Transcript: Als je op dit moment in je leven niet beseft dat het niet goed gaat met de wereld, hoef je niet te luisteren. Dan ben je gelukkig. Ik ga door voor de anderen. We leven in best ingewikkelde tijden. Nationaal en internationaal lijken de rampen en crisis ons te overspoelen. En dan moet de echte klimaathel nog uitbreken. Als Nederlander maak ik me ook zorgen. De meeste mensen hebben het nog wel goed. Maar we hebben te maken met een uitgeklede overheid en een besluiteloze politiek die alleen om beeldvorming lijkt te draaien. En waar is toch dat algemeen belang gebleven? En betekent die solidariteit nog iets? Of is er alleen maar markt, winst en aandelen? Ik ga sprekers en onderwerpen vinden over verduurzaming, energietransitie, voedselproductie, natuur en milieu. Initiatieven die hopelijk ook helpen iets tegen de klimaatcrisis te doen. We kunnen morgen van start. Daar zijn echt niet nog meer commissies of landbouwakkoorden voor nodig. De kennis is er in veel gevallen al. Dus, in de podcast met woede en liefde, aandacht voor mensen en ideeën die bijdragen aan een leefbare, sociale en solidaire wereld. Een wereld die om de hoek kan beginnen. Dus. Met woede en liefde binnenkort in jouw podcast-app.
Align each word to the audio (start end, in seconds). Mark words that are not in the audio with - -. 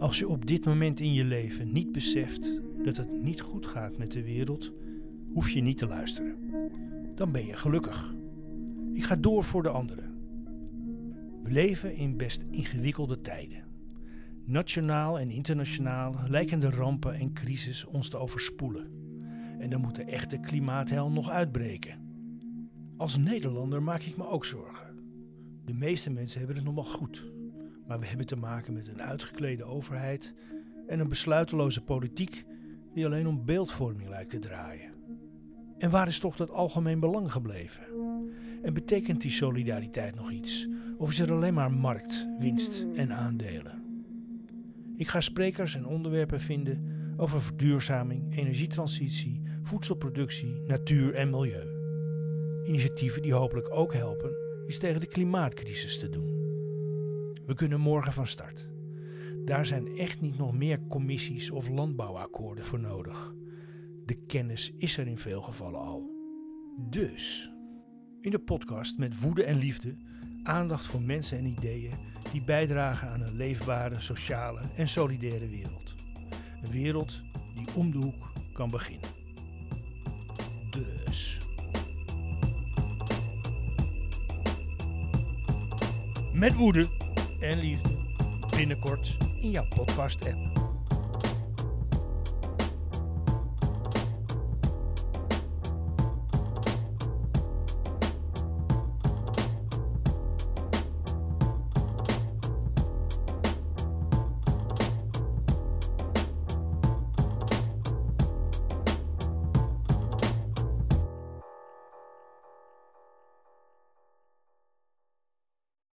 Als 0.00 0.18
je 0.18 0.28
op 0.28 0.46
dit 0.46 0.64
moment 0.64 1.00
in 1.00 1.12
je 1.12 1.24
leven 1.24 1.72
niet 1.72 1.92
beseft 1.92 2.60
dat 2.84 2.96
het 2.96 3.22
niet 3.22 3.40
goed 3.40 3.66
gaat 3.66 3.98
met 3.98 4.12
de 4.12 4.22
wereld, 4.22 4.72
hoef 5.32 5.50
je 5.50 5.60
niet 5.60 5.78
te 5.78 5.86
luisteren. 5.86 6.36
Dan 7.14 7.32
ben 7.32 7.46
je 7.46 7.56
gelukkig. 7.56 8.14
Ik 8.92 9.04
ga 9.04 9.16
door 9.16 9.44
voor 9.44 9.62
de 9.62 9.68
anderen. 9.68 10.14
We 11.42 11.50
leven 11.50 11.94
in 11.94 12.16
best 12.16 12.44
ingewikkelde 12.50 13.20
tijden. 13.20 13.64
Nationaal 14.44 15.18
en 15.18 15.30
internationaal 15.30 16.14
lijken 16.28 16.60
de 16.60 16.70
rampen 16.70 17.14
en 17.14 17.32
crisis 17.32 17.84
ons 17.84 18.08
te 18.08 18.16
overspoelen. 18.16 18.90
En 19.58 19.70
dan 19.70 19.80
moet 19.80 19.96
de 19.96 20.04
echte 20.04 20.38
klimaathel 20.38 21.10
nog 21.10 21.30
uitbreken. 21.30 21.98
Als 22.96 23.16
Nederlander 23.16 23.82
maak 23.82 24.02
ik 24.02 24.16
me 24.16 24.26
ook 24.26 24.44
zorgen. 24.44 24.86
De 25.64 25.74
meeste 25.74 26.10
mensen 26.10 26.38
hebben 26.38 26.56
het 26.56 26.64
nog 26.64 26.74
wel 26.74 26.84
goed. 26.84 27.24
Maar 27.90 28.00
we 28.00 28.06
hebben 28.06 28.26
te 28.26 28.36
maken 28.36 28.72
met 28.72 28.88
een 28.88 29.02
uitgeklede 29.02 29.64
overheid 29.64 30.34
en 30.86 31.00
een 31.00 31.08
besluiteloze 31.08 31.80
politiek 31.80 32.44
die 32.94 33.04
alleen 33.04 33.26
om 33.26 33.44
beeldvorming 33.44 34.08
lijkt 34.08 34.30
te 34.30 34.38
draaien. 34.38 34.92
En 35.78 35.90
waar 35.90 36.08
is 36.08 36.18
toch 36.18 36.36
dat 36.36 36.50
algemeen 36.50 37.00
belang 37.00 37.32
gebleven? 37.32 37.82
En 38.62 38.74
betekent 38.74 39.20
die 39.20 39.30
solidariteit 39.30 40.14
nog 40.14 40.30
iets? 40.30 40.68
Of 40.98 41.10
is 41.10 41.20
er 41.20 41.32
alleen 41.32 41.54
maar 41.54 41.72
markt, 41.72 42.28
winst 42.38 42.86
en 42.94 43.12
aandelen? 43.12 44.04
Ik 44.96 45.08
ga 45.08 45.20
sprekers 45.20 45.74
en 45.74 45.86
onderwerpen 45.86 46.40
vinden 46.40 46.84
over 47.16 47.42
verduurzaming, 47.42 48.36
energietransitie, 48.36 49.42
voedselproductie, 49.62 50.62
natuur 50.66 51.14
en 51.14 51.30
milieu. 51.30 51.68
Initiatieven 52.64 53.22
die 53.22 53.32
hopelijk 53.32 53.74
ook 53.74 53.94
helpen 53.94 54.30
iets 54.66 54.78
tegen 54.78 55.00
de 55.00 55.06
klimaatcrisis 55.06 55.98
te 55.98 56.10
doen. 56.10 56.39
We 57.50 57.56
kunnen 57.56 57.80
morgen 57.80 58.12
van 58.12 58.26
start. 58.26 58.68
Daar 59.44 59.66
zijn 59.66 59.96
echt 59.96 60.20
niet 60.20 60.38
nog 60.38 60.52
meer 60.52 60.86
commissies 60.88 61.50
of 61.50 61.68
landbouwakkoorden 61.68 62.64
voor 62.64 62.80
nodig. 62.80 63.34
De 64.04 64.14
kennis 64.26 64.72
is 64.78 64.96
er 64.96 65.06
in 65.06 65.18
veel 65.18 65.42
gevallen 65.42 65.80
al. 65.80 66.10
Dus, 66.90 67.52
in 68.20 68.30
de 68.30 68.38
podcast 68.38 68.98
met 68.98 69.20
woede 69.20 69.44
en 69.44 69.58
liefde, 69.58 69.96
aandacht 70.42 70.86
voor 70.86 71.02
mensen 71.02 71.38
en 71.38 71.46
ideeën 71.46 71.94
die 72.32 72.44
bijdragen 72.44 73.08
aan 73.08 73.20
een 73.20 73.36
leefbare, 73.36 74.00
sociale 74.00 74.60
en 74.76 74.88
solidaire 74.88 75.48
wereld. 75.48 75.94
Een 76.62 76.70
wereld 76.70 77.22
die 77.54 77.74
om 77.76 77.90
de 77.90 77.98
hoek 77.98 78.32
kan 78.52 78.70
beginnen. 78.70 79.08
Dus. 80.70 81.38
Met 86.32 86.54
woede 86.54 86.99
en 87.40 87.58
liefde 87.58 87.90
binnenkort 88.56 89.16
in 89.40 89.50
jouw 89.50 89.66
podcast-app. 89.74 90.49